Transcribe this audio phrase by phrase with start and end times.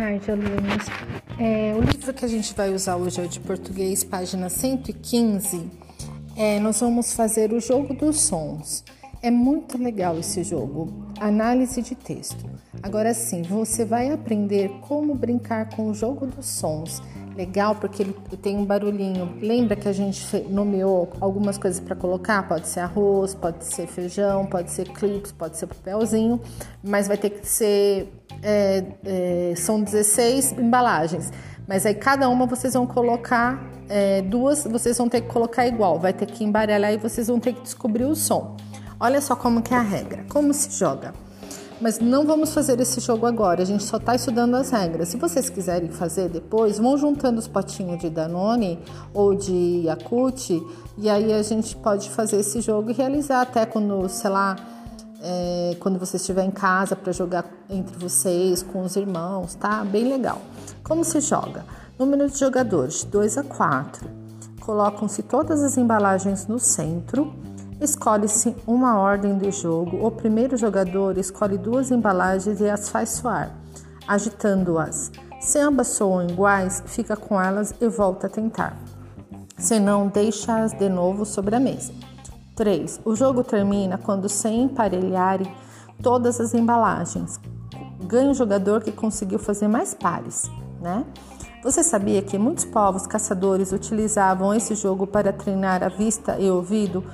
[0.00, 0.86] tarde, alunos.
[1.38, 5.68] É, o livro que a gente vai usar hoje é o de português, página 115.
[6.34, 8.82] É, nós vamos fazer o jogo dos sons.
[9.22, 10.90] É muito legal esse jogo,
[11.20, 12.48] análise de texto.
[12.82, 17.02] Agora sim, você vai aprender como brincar com o jogo dos sons
[17.40, 19.36] legal porque ele tem um barulhinho.
[19.40, 22.46] Lembra que a gente nomeou algumas coisas para colocar?
[22.46, 26.40] Pode ser arroz, pode ser feijão, pode ser clips, pode ser papelzinho,
[26.82, 28.12] mas vai ter que ser.
[28.42, 31.30] É, é, são 16 embalagens,
[31.68, 35.98] mas aí cada uma vocês vão colocar é, duas, vocês vão ter que colocar igual,
[35.98, 38.56] vai ter que embaralhar e vocês vão ter que descobrir o som.
[38.98, 41.12] Olha só como que é a regra, como se joga.
[41.80, 45.08] Mas não vamos fazer esse jogo agora, a gente só está estudando as regras.
[45.08, 48.78] Se vocês quiserem fazer depois, vão juntando os potinhos de Danone
[49.14, 50.50] ou de Yakult
[50.98, 54.56] e aí a gente pode fazer esse jogo e realizar até quando, sei lá,
[55.22, 59.82] é, quando você estiver em casa para jogar entre vocês, com os irmãos, tá?
[59.82, 60.42] Bem legal.
[60.84, 61.64] Como se joga?
[61.98, 64.06] Número de jogadores, 2 a 4.
[64.60, 67.32] Colocam-se todas as embalagens no centro
[67.80, 70.04] Escolhe-se uma ordem de jogo.
[70.04, 73.50] O primeiro jogador escolhe duas embalagens e as faz soar,
[74.06, 75.10] agitando-as.
[75.40, 78.76] Se ambas soam iguais, fica com elas e volta a tentar.
[79.56, 81.92] Se não, deixa-as de novo sobre a mesa.
[82.54, 83.00] 3.
[83.02, 85.50] O jogo termina quando se emparelharem
[86.02, 87.40] todas as embalagens.
[88.04, 91.04] Ganha o jogador que conseguiu fazer mais pares, né?
[91.62, 97.04] Você sabia que muitos povos caçadores utilizavam esse jogo para treinar a vista e ouvido?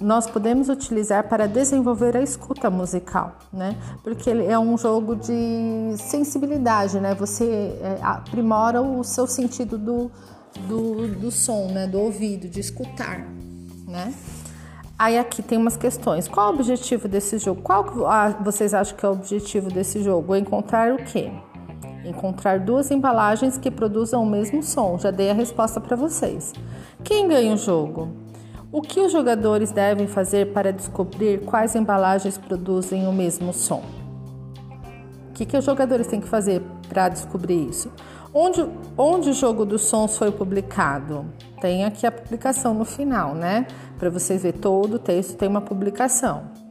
[0.00, 3.76] Nós podemos utilizar para desenvolver a escuta musical, né?
[4.02, 7.14] Porque ele é um jogo de sensibilidade, né?
[7.14, 7.44] Você
[7.80, 10.10] é, aprimora o seu sentido do,
[10.66, 11.86] do, do som, né?
[11.86, 13.20] Do ouvido, de escutar,
[13.86, 14.12] né?
[14.98, 16.26] Aí aqui tem umas questões.
[16.26, 17.62] Qual o objetivo desse jogo?
[17.62, 17.84] Qual
[18.42, 20.34] vocês acham que é o objetivo desse jogo?
[20.34, 21.30] Encontrar o quê?
[22.06, 24.96] Encontrar duas embalagens que produzam o mesmo som.
[24.96, 26.52] Já dei a resposta para vocês.
[27.02, 28.08] Quem ganha o jogo?
[28.70, 33.82] O que os jogadores devem fazer para descobrir quais embalagens produzem o mesmo som?
[35.30, 37.90] O que, que os jogadores têm que fazer para descobrir isso?
[38.32, 41.26] Onde, onde o jogo dos sons foi publicado?
[41.60, 43.66] Tem aqui a publicação no final, né?
[43.98, 46.65] Para vocês verem todo o texto, tem uma publicação.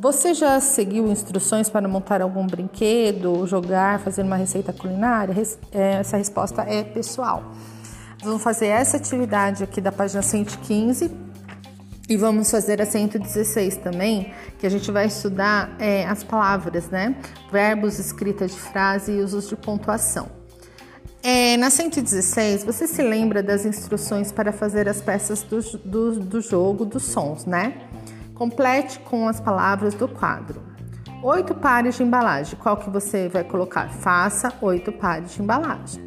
[0.00, 5.34] Você já seguiu instruções para montar algum brinquedo, jogar, fazer uma receita culinária?
[5.70, 7.52] É, essa resposta é pessoal.
[8.24, 11.14] Vamos fazer essa atividade aqui da página 115
[12.08, 17.14] e vamos fazer a 116 também, que a gente vai estudar é, as palavras, né?
[17.52, 20.30] Verbos, escrita de frase e usos de pontuação.
[21.22, 26.40] É, na 116, você se lembra das instruções para fazer as peças do, do, do
[26.40, 27.74] jogo dos sons, né?
[28.40, 30.62] Complete com as palavras do quadro.
[31.22, 32.58] Oito pares de embalagem.
[32.58, 33.90] Qual que você vai colocar?
[33.90, 36.02] Faça oito pares de embalagem.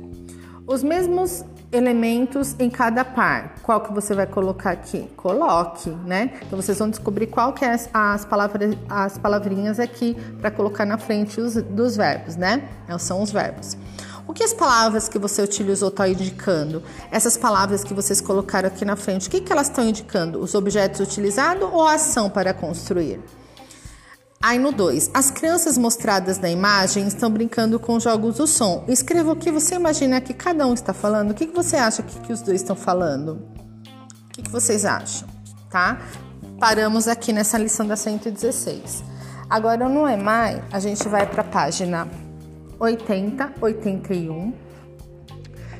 [0.65, 3.53] Os mesmos elementos em cada par.
[3.61, 5.07] Qual que você vai colocar aqui?
[5.15, 6.33] Coloque, né?
[6.41, 10.87] Então vocês vão descobrir qual que é as, as palavras, as palavrinhas aqui para colocar
[10.87, 12.67] na frente os, dos verbos, né?
[12.97, 13.77] São os verbos.
[14.27, 16.81] O que as palavras que você utilizou estão indicando?
[17.11, 20.39] Essas palavras que vocês colocaram aqui na frente, o que, que elas estão indicando?
[20.39, 23.19] Os objetos utilizados ou a ação para construir?
[24.41, 28.83] Aí no 2, as crianças mostradas na imagem estão brincando com jogos do som.
[28.87, 31.31] Escreva o que você imagina que cada um está falando.
[31.31, 33.41] O que, que você acha que, que os dois estão falando?
[34.25, 35.27] O que, que vocês acham?
[35.69, 36.01] Tá?
[36.59, 39.03] Paramos aqui nessa lição da 116.
[39.49, 42.07] Agora não é mais, a gente vai para a página
[42.83, 44.53] 80, 81.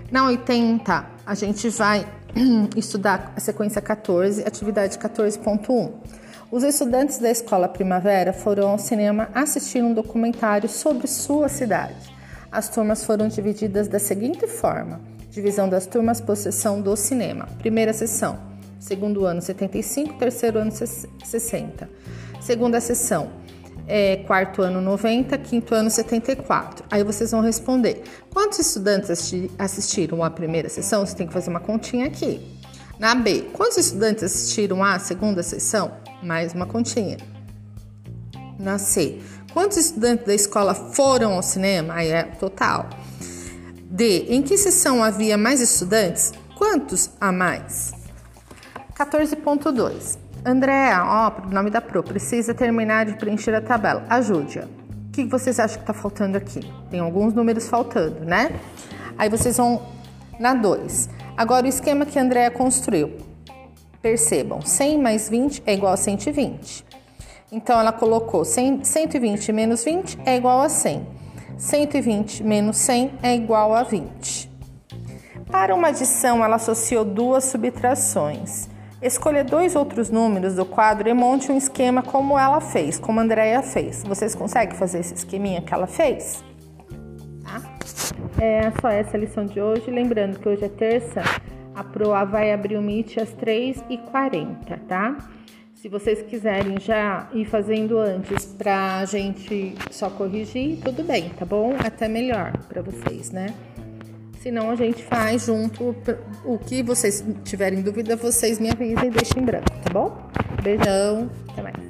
[0.10, 2.08] Na 80, a gente vai
[2.78, 5.92] estudar a sequência 14, atividade 14.1.
[6.50, 12.14] Os estudantes da escola Primavera foram ao cinema assistir um documentário sobre sua cidade.
[12.50, 17.50] As turmas foram divididas da seguinte forma: divisão das turmas por sessão do cinema.
[17.58, 18.40] Primeira sessão,
[18.80, 21.90] segundo ano 75, terceiro ano 60.
[22.40, 23.30] Segunda sessão,
[23.88, 26.86] é, quarto ano 90, quinto ano 74.
[26.90, 29.10] Aí vocês vão responder: quantos estudantes
[29.58, 31.06] assistiram à primeira sessão?
[31.06, 32.42] Você tem que fazer uma continha aqui.
[33.00, 35.92] Na B, quantos estudantes assistiram à segunda sessão?
[36.22, 37.18] Mais uma continha.
[38.60, 39.20] Na C,
[39.52, 41.96] quantos estudantes da escola foram ao cinema?
[41.96, 42.90] Aí é total.
[43.90, 46.32] D, em que sessão havia mais estudantes?
[46.56, 47.92] Quantos a mais?
[48.96, 54.06] 14.2 Andréa, ó, nome da Pro, precisa terminar de preencher a tabela.
[54.10, 54.66] Ajude-a.
[54.66, 56.60] O que vocês acham que está faltando aqui?
[56.90, 58.52] Tem alguns números faltando, né?
[59.18, 59.82] Aí vocês vão
[60.38, 61.10] na 2.
[61.38, 63.16] Agora o esquema que a Andréa construiu.
[64.02, 66.86] Percebam, 100 mais 20 é igual a 120.
[67.50, 71.08] Então ela colocou 100, 120 menos 20 é igual a 100.
[71.58, 74.52] 120 menos 100 é igual a 20.
[75.50, 78.73] Para uma adição, ela associou duas subtrações.
[79.04, 83.24] Escolha dois outros números do quadro e monte um esquema como ela fez, como a
[83.24, 84.02] Andrea fez.
[84.02, 86.42] Vocês conseguem fazer esse esqueminha que ela fez?
[87.44, 87.62] Tá?
[88.42, 89.92] É só essa lição de hoje.
[89.92, 91.22] Lembrando que hoje é terça,
[91.76, 95.18] a Proa vai abrir o Meet às 3h40, tá?
[95.76, 101.76] Se vocês quiserem já ir fazendo antes pra gente só corrigir, tudo bem, tá bom?
[101.86, 103.54] Até melhor para vocês, né?
[104.44, 105.96] Senão a gente faz junto.
[106.44, 110.30] O que vocês tiverem dúvida, vocês me avisem e deixem em branco, tá bom?
[110.62, 111.83] Beijão, até mais.